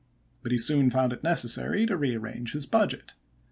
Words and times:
But 0.41 0.51
he 0.51 0.57
soon 0.57 0.89
found 0.89 1.13
it 1.13 1.23
necessary 1.23 1.85
to 1.85 1.95
rearrange 1.95 2.53
his 2.53 2.65
budget. 2.65 3.13